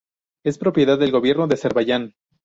[0.43, 2.15] Es propiedad del Gobierno de Azerbaiyán.